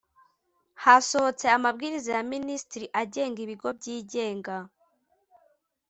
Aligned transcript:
hasohotse 0.83 1.45
amabwiriza 1.57 2.11
ya 2.17 2.23
minisitiri 2.33 2.87
agenga 3.01 3.39
ibigo 3.45 3.67
byigenga. 3.77 4.55